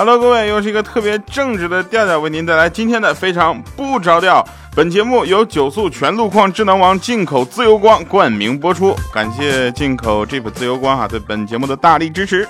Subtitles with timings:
[0.00, 4.42] Hello，各位，又是一个特别正直的调调为您带来今天的非常不着调。
[4.74, 12.48] 本节目由九速全路况智能王进口自由光冠名播出，感谢进口 Jeep 自由光哈对本节目的大力支持。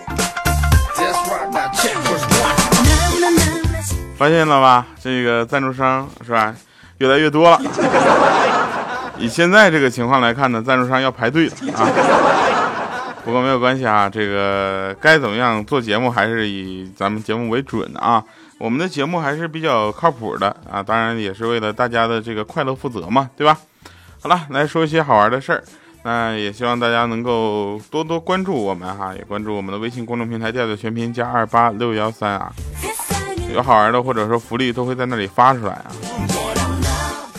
[4.16, 4.86] 发现了吧？
[5.02, 6.54] 这个赞助商是吧，
[6.98, 7.60] 越来越多了。
[9.18, 11.88] 以现在这个情况来看呢，赞助商要排队了啊。
[13.30, 18.20] 不过没有关系啊，这个该怎么样做节目还是以咱们节目为准的啊。
[18.58, 23.56] 我们的节目还是比较靠谱的啊，当然也是为了大家的这个快乐负责嘛，对吧？
[24.20, 25.62] 好了，来说一些好玩的事儿。
[26.02, 32.52] 那也希望大家能够多多关注我们哈，也关注我们的微信公众平台“调调全拼加二八六幺三”啊，
[33.54, 35.86] 有好玩的或者说福利都会在那里发出来啊。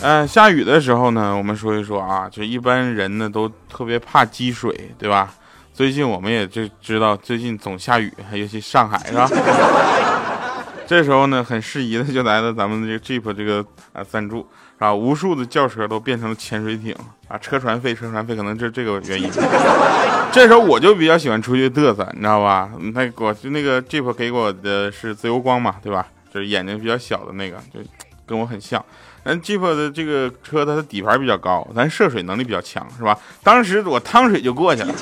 [0.00, 5.34] 嗯，下雨的时候呢，我们说一说啊，就一般人呢都特别怕积水，对吧？
[5.74, 9.28] 最近我们也就知道，最近总下雨，尤其上海是吧？
[10.86, 13.64] 这时候呢，很适宜的就来了咱们这个 Jeep 这个
[13.94, 14.46] 啊赞助
[14.78, 16.94] 啊，无数的轿车都变成了潜水艇
[17.28, 19.30] 啊，车船费车船费，可能是这个原因。
[20.30, 22.70] 这时候我就比较喜欢出去嘚瑟，你知道吧？
[22.94, 26.06] 那我就那个 Jeep 给我的是自由光嘛，对吧？
[26.32, 27.80] 就是眼睛比较小的那个，就
[28.26, 28.84] 跟我很像。
[29.24, 33.16] 咱 Jeep 的这个车，它的底盘比较高，咱涉水能力比较强，是吧？
[33.44, 34.92] 当时我趟水就过去了，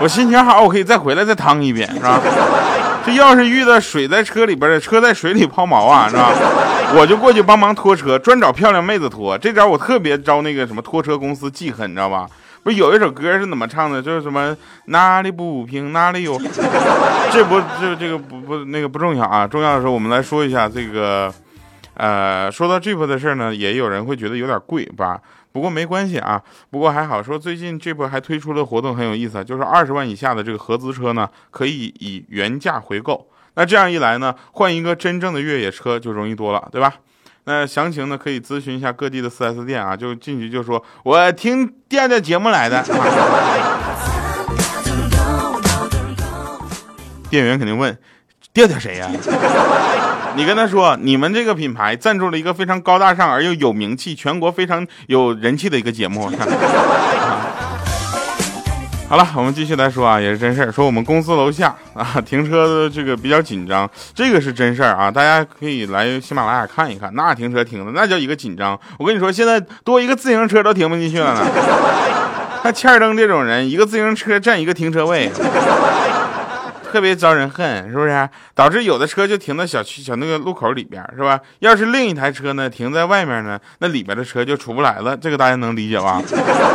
[0.00, 2.18] 我心情好，我可以再回来再趟一遍，是吧？
[3.04, 6.30] 这要是遇到水在车里边的，车在水里抛锚啊，是吧？
[6.96, 9.36] 我就过去帮忙拖车，专找漂亮妹子拖。
[9.36, 12.26] 这招我特别招那个什么拖车公司记恨，你知道吧？
[12.62, 14.00] 不是有一首歌是怎么唱的？
[14.00, 16.40] 就是什么哪里不平哪里有，
[17.30, 21.30] 这不这这个不不那个不重要啊，重要的是我们来说一下这个。
[22.00, 25.20] 呃，说到 Jeep 的事呢，也有人会觉得有点贵吧？
[25.52, 33.28] 不过没关系啊，不过还好说，最近 Jeep 还推出了活动，很有意思，就是二十万以下的这个合资车呢，可以以原价回购。
[33.52, 36.94] 那这样一来呢，换一个真正的越野车就容易多了，对吧？
[37.44, 42.82] 那详情呢，可以咨询一下各地的 4S 店啊，就进去就说，我听调调节目来的。
[47.28, 47.94] 店员肯定问，
[48.54, 49.10] 调调谁呀？
[50.36, 56.30] 你跟他说，你们这个品牌赞助了一个非常高大上而又有名气、全国非常有人气的一个节目。
[59.08, 60.70] 好了，我们继续来说啊，也是真事儿。
[60.70, 68.78] 说我们公司楼下啊，停车的这个比较紧张，这个是真事儿啊，大家可以来喜马拉雅看一看，那停车停的那叫一个紧张。
[68.98, 71.44] 我跟你说，现在多一个自行车都停不进去了呢。
[72.62, 75.28] 像欠儿登这种人，一个自行车占一个停车位。
[76.90, 78.28] 特别招人恨，是不是？
[78.54, 81.38] 导致有的车就停在小区小那个路口里边，是吧？
[81.60, 85.16] 要是另一台车呢，停在外面呢，那里边的车就出不来了。
[85.16, 86.20] 这个大家能理解吧？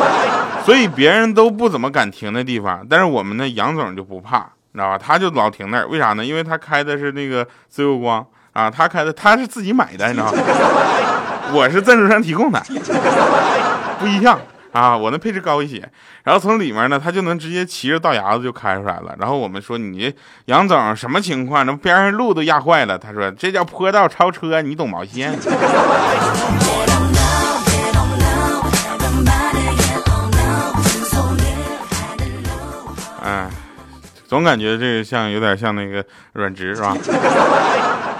[0.65, 4.39] 所以别人都不怎么敢停那地方，但是我们呢，杨总就不怕，
[4.71, 4.97] 你知道吧？
[4.97, 6.25] 他就老停那儿，为啥呢？
[6.25, 10.39] 因为他开的是那个自由光啊，他开的他是自己买的，你知道吗？
[11.53, 12.59] 我是赞助商提供的，
[13.99, 14.39] 不一样。
[14.75, 15.89] 啊，我那配置高一些，
[16.25, 19.15] 然后从里面呢，他就能直接骑着道牙子就开出来了。
[19.17, 20.13] 然后我们说你
[20.47, 21.65] 杨总什么情况？
[21.65, 22.99] 那边上路都压坏了。
[22.99, 25.33] 他说这叫坡道超车，你懂毛线？
[33.23, 33.49] 哎，
[34.27, 36.93] 总感觉这个像有点像那个软直是吧？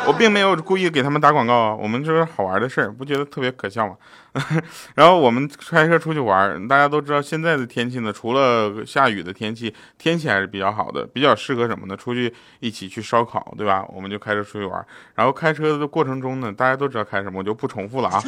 [0.08, 3.96] 我并没有故意给他们打广告啊，我们就是好玩的事儿，不觉得特别可笑吗？
[4.96, 11.98] 然后我们开车出去玩，大家都知道现在的天气呢，除了下雨的天气，天气还是比较好的，比较适合什么呢？
[11.98, 13.84] 出去一起去烧烤，对吧？
[13.90, 14.86] 我们就开车出去玩，
[15.16, 18.22] 然后开车的过程中呢，大家都知道开什么，我就不重复了啊。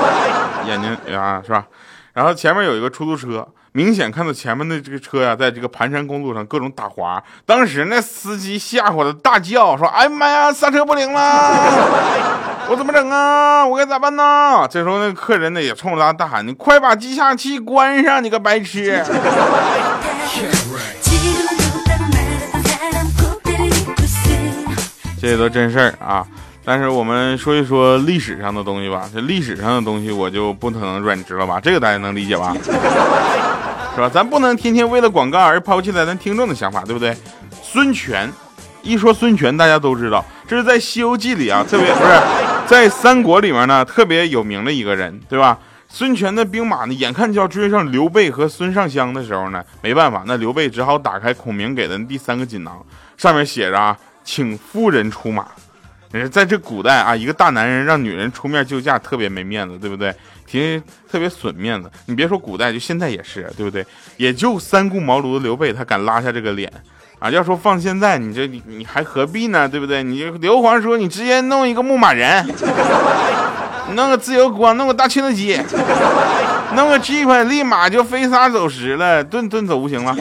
[0.66, 1.66] 眼睛啊，是吧？
[2.12, 3.46] 然后前面有一个出租车。
[3.72, 7.22] 明显看到前面的这个车呀，在这个盘山公路上各种打滑。
[7.46, 11.20] 当时那司机吓唬的大叫说：“哎呀妈呀，刹车不灵了，
[12.68, 13.64] 我怎么整啊？
[13.64, 19.04] 我该咋办呢？”这时候那个客人呢也冲着他大喊：“你快把计价器关上，你个白痴！”
[25.22, 26.26] 这都真事儿啊。
[26.64, 31.58] 但是我们说一说历史上的东西吧，这历史上的东西我就不可能软直了吧？
[31.58, 32.54] 这个大家能理解吧？
[33.94, 34.08] 是吧？
[34.08, 37.16] 咱不能天天为了广告而抛弃了咱听众的想法，对不对？
[37.62, 38.30] 孙权，
[38.82, 42.20] 一说孙权，大家都知道，这是在《西游记》里啊，特别不是
[42.66, 45.58] 在三国里面呢，特别有名的一个人，对吧？
[45.88, 52.80] 孙权的兵马呢，眼看就要追上刘备和孙尚香的时候呢，没办法，那刘备只好打开孔明给的第三个锦囊，
[53.16, 55.46] 上面写着啊，请夫人出马。
[56.30, 60.14] 在这古代啊，一个大男人让女人出面救驾，特别没面子，对不对？
[60.46, 61.88] 挺特别损面子。
[62.06, 63.86] 你别说古代，就现在也是，对不对？
[64.16, 66.70] 也就三顾茅庐的刘备，他敢拉下这个脸。
[67.20, 69.68] 啊，要说放现在，你这你你还何必呢？
[69.68, 70.02] 对不对？
[70.02, 72.44] 你刘皇说你直接弄一个牧马人，
[73.94, 75.56] 弄个自由光，弄个大切诺基，
[76.74, 80.16] 弄个 Jeep，立马就飞沙走石了，顿顿走不行了，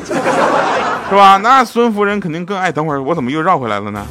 [1.09, 1.37] 是吧？
[1.37, 2.71] 那孙夫人肯定更爱。
[2.71, 4.05] 等会儿我怎么又绕回来了呢？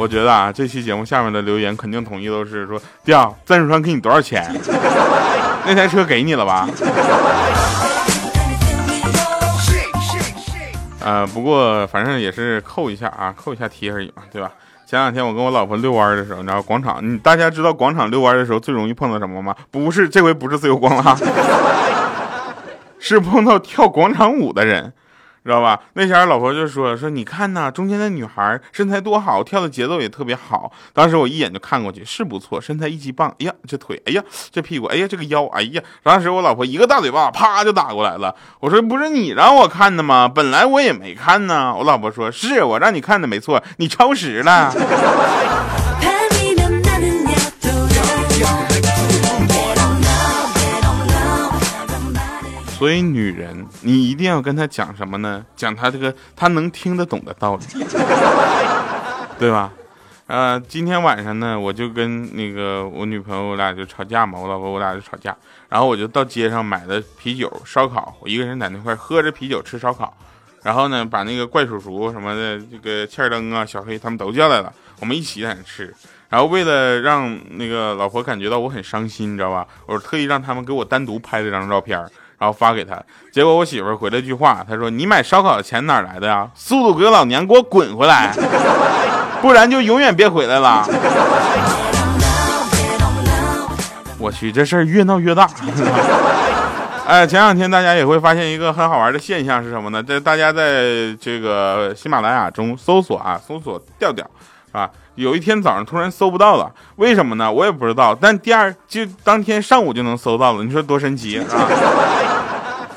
[0.00, 4.50] 我觉得啊，这期节目下面的留言肯定统一都是说：调赞助商给你多少钱？
[5.66, 6.66] 那台车给你了吧？
[11.04, 14.50] 呃，不过反正也是扣一下啊，扣一下题而已嘛，对吧？
[14.86, 19.54] 前两天我跟我老婆遛弯的时候，你知道广场，你大家知道广场遛弯的时候最容易碰到什么吗？
[19.70, 21.14] 不是，这回不是自由光了，
[22.98, 24.94] 是碰到跳广场舞的人。
[25.42, 25.80] 知道吧？
[25.94, 30.70] 那前老婆就说说，你看呐，中间的女孩身材多好，跳的节奏也特别好。
[30.92, 33.34] 当时我一眼就看过去，是不错，身材一级棒。
[33.40, 35.82] 哎呀，这腿，哎呀，这屁股，哎呀，这个腰，哎呀。
[36.02, 38.34] 当时我老婆一个大嘴巴，啪就打过来了。
[38.60, 40.28] 我说不是你让我看的吗？
[40.28, 41.74] 本来我也没看呢。
[41.74, 44.70] 我老婆说是我让你看的，没错，你超时了。
[52.80, 55.44] 所以，女人，你一定要跟她讲什么呢？
[55.54, 57.64] 讲她这个她能听得懂的道理，
[59.38, 59.70] 对吧？
[60.26, 65.36] 呃，今天晚上呢，我就跟那个我女朋友，我俩就吵架嘛，我老婆我俩就吵架，
[65.68, 70.16] 然后我就到街上买的啤酒、烧烤，我一个人在那块喝着啤酒吃烧烤，
[70.62, 75.94] 然后呢，把那个怪叔叔什么的，这个欠灯啊、小黑他们都叫来了，我们一起在那吃。
[76.30, 79.66] 然后为了让那个老婆感觉到我很伤心，你知道吧？
[79.84, 82.02] 我特意让他们给我单独拍了张照片。
[82.40, 82.98] 然后发给他，
[83.30, 86.48] 结果我媳妇回了句话，她说：“你买烧烤的钱哪来的呀？
[86.54, 88.32] 速度给老娘给我滚回来，
[89.42, 90.82] 不然就永远别回来了。”
[94.18, 95.46] 我去，这事儿越闹越大。
[97.06, 100.02] 哎，前两天大家也会发现一个很好玩的现象是什么呢？
[100.02, 104.26] 在大家在这个喜马拉雅中搜索啊，搜索调调。
[104.72, 104.88] 啊，
[105.20, 107.52] 有一天早上突然搜不到了，为什么呢？
[107.52, 108.16] 我也不知道。
[108.18, 111.44] 但第二就当天上午就能搜到了，你说多神奇啊！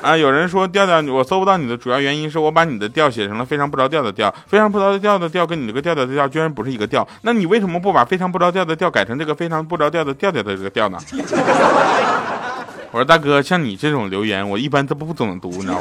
[0.00, 10.98] 啊，有人说调调，我搜不到你的主要原因是我把你的调写成了非常不着调的调，非常不着调的调跟你这个调调的调居然不是一个调，那你为什么不把非常不着调的调改成这个非常不着调的调调的这个调呢？
[12.92, 15.80] 我说大哥，像你这种留言，我一般都不怎么读，你知道吗？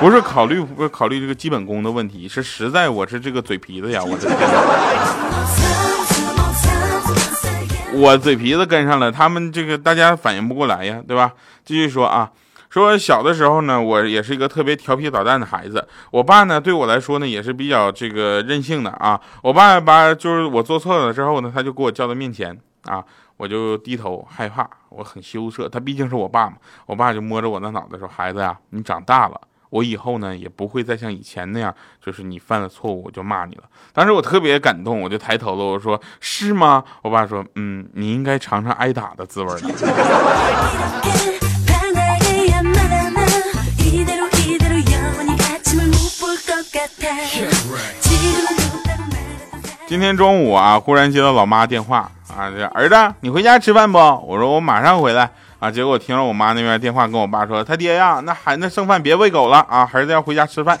[0.00, 4.34] 不是考虑不是考虑这个基本功的问题，是实在我是这个嘴皮子呀，我的天！
[8.00, 11.34] 我嘴皮子跟上了，他们这个大家反应不过来呀，对吧？
[11.66, 12.30] 继续说啊，
[12.70, 19.20] 说小的时候呢，我也是一个特别调皮捣蛋的孩子，我爸呢对我来说呢也是比较这个任性的啊。
[19.42, 23.04] 我爸把就是我做错了之后呢，他就给我叫到面前啊。
[23.36, 25.66] 我就低头害怕，我很羞涩。
[25.66, 31.74] 他毕竟是我爸嘛，我爸就摸着我的脑袋说：“孩子呀，你长大了，我以后呢也不会再像以前那样，
[32.04, 33.62] 就是你犯了错误我就骂你了。”
[33.92, 39.48] 当时我特别感动，我就抬头了，我说：“是吗？”我爸说：“嗯，你应该尝尝挨打的滋味。”
[49.86, 52.10] 今天中午啊，忽然接到老妈电话。
[52.28, 53.98] 啊，儿子，你回家吃饭不？
[53.98, 55.70] 我说我马上回来啊。
[55.70, 60.76] 结果我听了我妈那边电话，跟我爸说，他爹呀，那孩那剩饭别喂狗了啊，孩子要回家吃饭。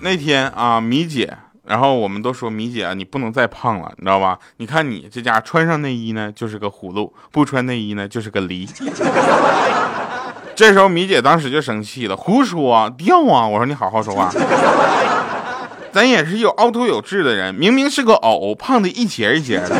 [0.00, 4.38] 那天啊，米姐，然后我们都说米姐啊，你不能再胖了，你知道吧？
[4.58, 8.68] 你看你这家穿上内衣呢就是个葫芦，不穿内衣呢就是个梨。
[10.54, 13.46] 这时候米姐当时就生气了，胡说掉啊！
[13.46, 14.30] 我说你好好说话，
[15.92, 19.70] 咱也是有凹凸有致的人，明明是个藕，胖的一节一节的。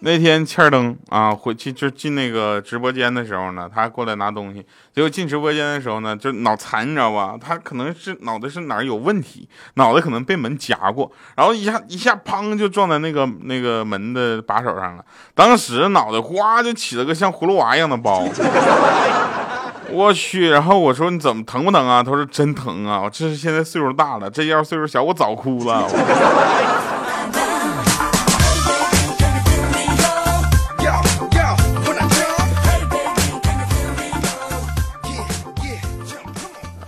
[0.00, 7.36] 那天欠儿登啊，回去就进那个直播间的时候呢，他过来拿东西，结果进直播间的时候呢，就脑残，你知道吧？
[7.40, 15.04] 他可能是脑袋是哪儿有问题，脑袋可能被门夹过，然后一下一下砰就撞在那个那个门的把手上了，
[15.34, 18.24] 当时脑袋哗就起了个像葫芦娃一样的包，
[19.90, 20.50] 我去！
[20.50, 22.02] 然后我说你怎么疼不疼啊？
[22.02, 23.00] 他说真疼啊！
[23.02, 25.88] 我这是现在岁数大了，这要岁数小我早哭了。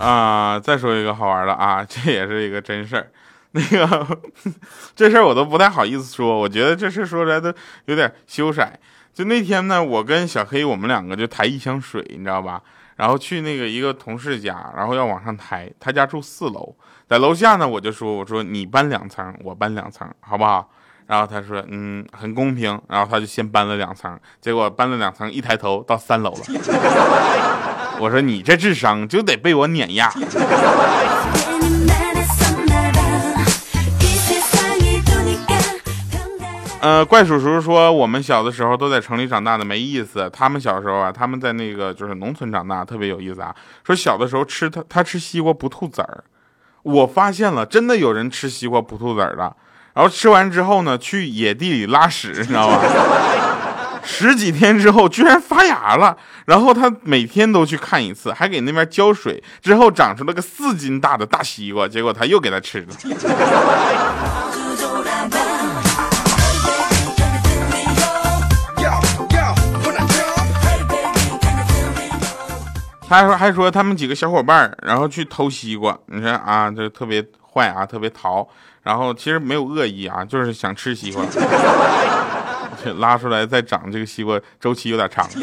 [0.01, 3.11] 啊，再说一个好玩的啊， 这也是一个真事儿。
[3.53, 4.07] 那个
[4.95, 7.53] 这事儿我都不太好意思说，我觉得这事说出来都
[7.85, 8.65] 有点羞涩。
[9.13, 12.61] 就那天呢，我跟小黑我们两个就抬一箱水，你知道吧？
[12.95, 16.73] 然后去那个一个同事家，然后要往上抬，他家住四楼，
[17.09, 20.69] 在楼下呢，我就说我说你搬两层，我搬两层，好不好？
[21.07, 27.70] 然后他说嗯很公平，然后他就先搬了两层，结果搬了两层，一抬头到三楼了。
[28.01, 30.11] 我说你这智商就得被我碾压。
[36.81, 40.27] 呃，怪叔叔说我们小的时候都在城里长大的没意思。
[40.33, 43.55] 他们小时候啊，他们在那个就是农村长大，特别有意思啊。
[43.85, 46.23] 说小的时候吃他他吃西瓜不吐籽儿，
[46.81, 49.55] 我发现了，真的有人吃西瓜不吐籽儿的。
[49.93, 52.81] 然后吃完之后呢，去野地里拉屎，你知道吧？
[54.03, 56.15] 十几天之后居然发芽了，
[56.45, 62.87] 然后他每天都去看一次，还给那边浇水，之后长出了个四斤大的大西瓜，结果他又给他吃了。
[73.07, 77.21] 他还说还说他们几个小伙伴然后去偷西瓜，你看啊，这特别
[77.53, 78.47] 坏啊，特别淘，
[78.83, 81.21] 然后其实没有恶意啊，就是想吃西瓜，
[82.99, 85.27] 拉出来再长，这个西瓜周期有点长。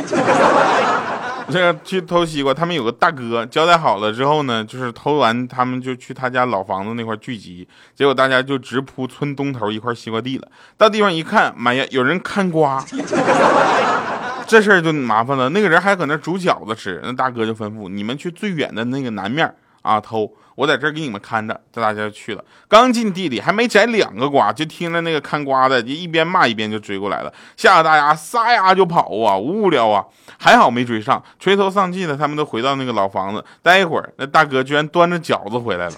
[1.50, 10.46] 这个去偷西瓜，他们有个大哥交代好了之后呢，就是偷完他们就去他家老房子那块聚集，结果大家就直扑村东头一块西瓜地了。
[10.76, 12.84] 到地方一看，妈呀，有人看瓜。
[14.46, 21.58] 这事儿就麻烦了，那个人还搁那煮饺子吃，那大哥就吩咐你们去最远的那个南面啊偷，我在这儿给你们看着。
[21.72, 30.04] 这大家就去了，刚进地里还没摘两个瓜，就听着那个看瓜的就一边骂一边就追过来了，吓得大家撒丫就跑啊，无聊啊，
[30.36, 35.92] 还好没追上，垂头丧气的他们都回到那个老房子，待一会儿那大哥居然端着饺子回来了，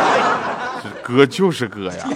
[1.04, 2.08] 哥就是哥呀。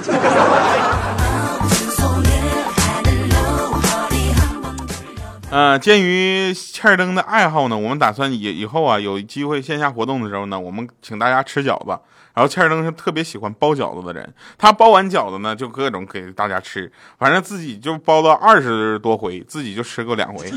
[5.50, 11.98] 呃，鉴于欠儿登的爱好呢，我们打算以以后啊有机会线下活动的时候呢，我们请大家吃饺子。
[12.34, 20.48] 然后欠儿登是特别喜欢包饺子的人，他包完饺子呢，就各种给大家吃，反正自己就包了二十多回，自己就吃过两回，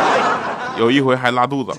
[0.76, 1.78] 有一回还拉肚子了。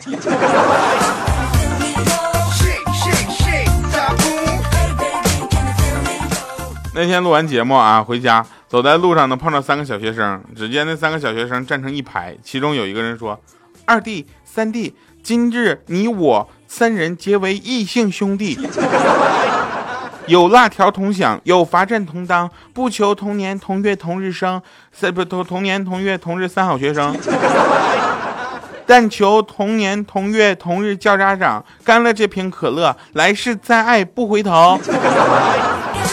[6.96, 10.43] 那天录完节目啊，回家走在路上呢，碰到三个小学生。
[10.55, 13.39] 只见那三个小学生站成一排，其中有一个人说
[13.86, 14.93] ：“二弟、三弟，
[15.24, 18.59] 今日你我三人结为异姓兄弟，
[20.27, 27.15] 有辣条同享，有罚站同当，不求同年同月同日生，三不同同年同月同日三好学生，
[28.86, 31.63] 但求同年同月同日叫家长。
[31.86, 34.77] 干了这瓶可乐，来世再爱不回头。”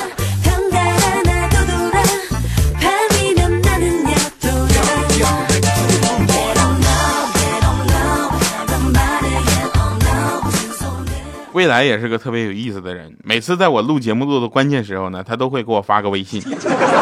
[11.54, 16.42] 未来也是个特别有意思的人，每次在我录节目录的关键时候呢，他都会给我发个微信。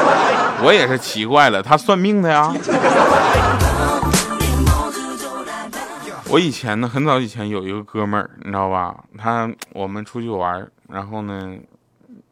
[0.62, 2.52] 我也是奇怪了，他算命的呀。
[6.28, 8.94] 我以前呢，很早以前有一个哥们儿，你知道吧？
[9.16, 11.54] 他我们出去玩，然后呢，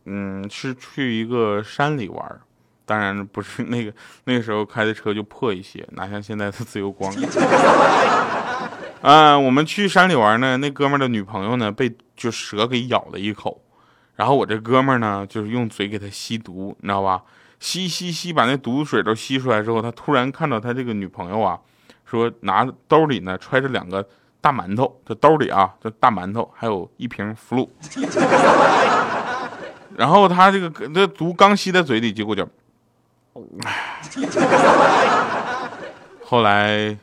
[0.04, 2.40] 嗯，是去一个山里玩，
[2.84, 3.90] 当然不是那个
[4.24, 7.10] 那个时候开的车就破一些，哪像现在的自由光。
[9.00, 13.58] 啊，我们去山里玩呢，那哥们儿的女朋友呢被就蛇给咬了一口，
[14.14, 17.22] 然后我这哥们呢就是用嘴给他吸毒，你知道吧？
[17.58, 21.58] 吸吸吸，把那毒水都吸出来之后，他突然看到他这个女朋友啊，
[22.04, 24.06] 说拿兜里呢揣着两个
[24.42, 27.72] 大馒头，这兜里啊这大馒头还有一瓶福禄，
[29.96, 32.46] 然后他这个这毒刚吸在嘴里，结果就，
[36.22, 36.98] 后来。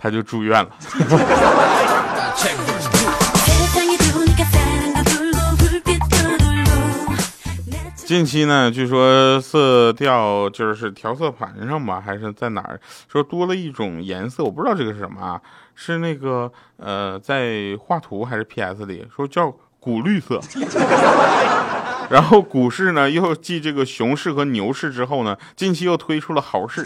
[0.00, 0.70] 他就住院了。
[8.08, 15.38] 近期呢，据说色调就是调色盘上吧，还是在哪儿说多了一种颜色，我不知道这个是什么啊？
[15.74, 20.40] 是那个呃，在画图还是 PS 里说叫古绿色。
[22.08, 26.82] 然后股市呢，又继这个熊市和牛市之后呢，近期又推出了猴市。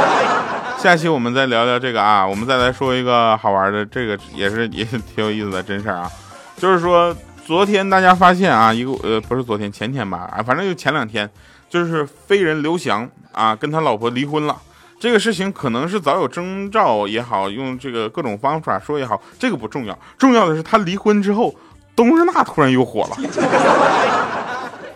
[0.76, 6.10] 下期我们再聊聊这个啊，我们再来说一个好玩的，这个也是也挺有意思的真事儿啊。
[6.58, 11.28] 就是说，昨天大家发现啊，一个呃不是昨天前天吧，啊反正就前两天，
[11.68, 14.56] 就是飞人刘翔啊跟他老婆离婚了。
[15.00, 21.52] 这个事情可能是早有征兆也好，用这个各种方法说也好，这个不重要，重要的是他离婚之后，
[21.96, 23.16] 东日娜突然又火了。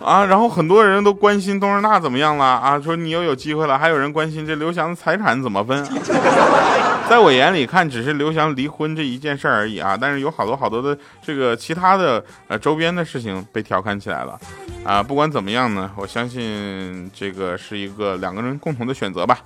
[0.07, 5.85] 啊，然后很多人都关心东日娜怎么样了啊，说你又有机会了，还有人关心这刘翔的财产怎么分。
[7.11, 14.39] 在我眼里看，只是刘翔离婚这一件事而已啊，但是有好多好多的这个其他的呃周边的事情被调侃起来了
[14.85, 15.03] 啊。
[15.03, 19.41] 不管怎么样呢，我相信这个是一个两个人共同的选择吧。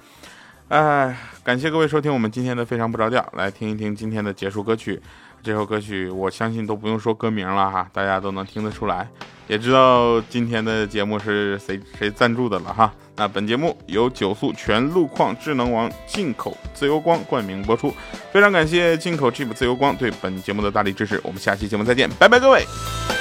[0.69, 5.01] 哎，感谢各位收听我们今天的非常不着调，来听一听今天的结束歌曲。
[5.43, 9.09] 这首歌曲我相信都不用说歌名了哈，大家都能听得出来，
[9.47, 12.93] 也知道今天的节目是谁谁赞助的了哈。
[13.17, 17.95] 那本节目由九速全路况智能王进口自由光冠名播出，
[18.33, 21.21] 非常感谢进口 Jeep 自由光对本节目的大力支持。
[21.23, 23.20] 我们下期节目再见，拜拜各位。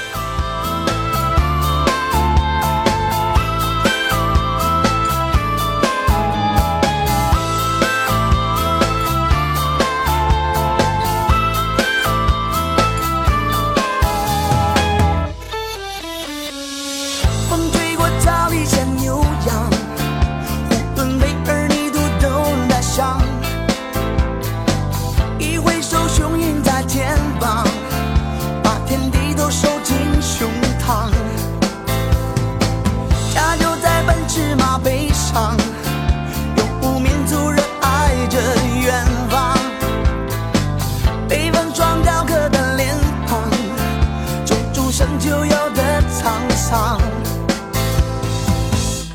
[46.70, 47.00] 苍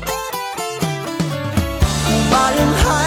[0.05, 0.11] 茫
[2.29, 3.04] 茫人海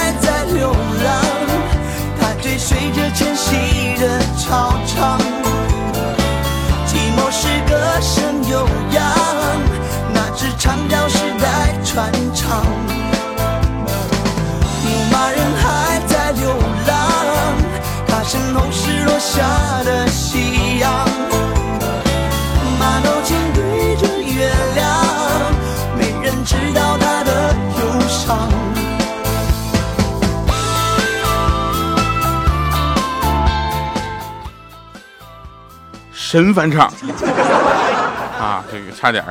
[36.30, 36.92] 神返场
[38.38, 38.62] 啊！
[38.70, 39.24] 这个差点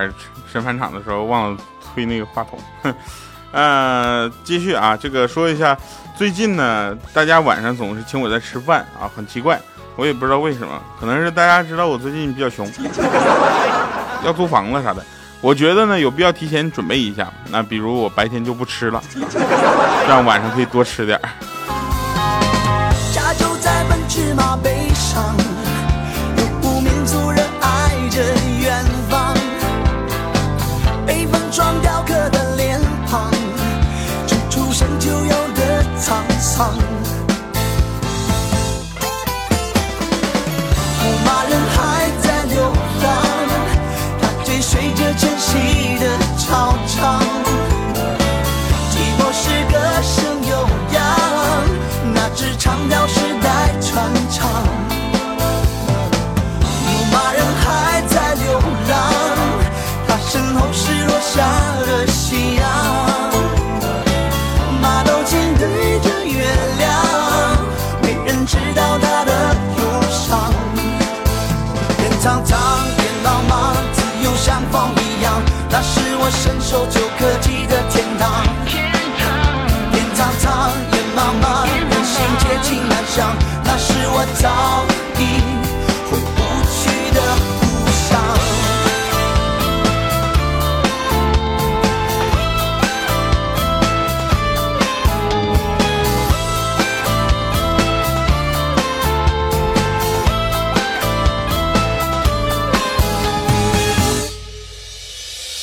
[0.51, 1.57] 神返场的时候忘了
[1.93, 2.57] 推那个话筒。
[3.53, 5.77] 呃，继续啊，这个说一下，
[6.17, 9.61] 最近呢，大家晚上总是请我在吃饭啊，很奇怪，
[9.95, 12.67] 我也不知道为什么，可能是大家知道我最近比较穷，
[14.25, 15.05] 要租房了啥的。
[15.39, 17.31] 我觉得呢，有必要提前准备一下。
[17.51, 21.29] 那比如我白天就不吃了，这样晚上可以多吃点儿。
[28.09, 28.21] 着
[28.59, 29.35] 远方，
[31.05, 33.31] 被风霜雕刻的脸庞，
[34.25, 36.73] 从出生就有的沧桑。
[41.03, 42.61] 牧马人还在流
[43.03, 43.07] 浪，
[44.21, 47.26] 他追随着晨曦的惆怅。
[83.63, 84.85] 那是我早
[85.17, 85.21] 已
[86.09, 86.79] 回不去
[87.15, 87.19] 的
[87.59, 88.09] 故乡。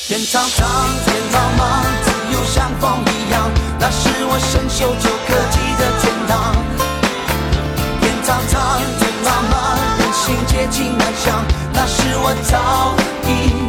[0.09, 0.69] 天苍苍，
[1.05, 1.63] 天茫茫，
[2.03, 4.95] 自由像风一样，那是我伸手
[10.55, 12.95] 接近难想，那是我早
[13.29, 13.64] 已。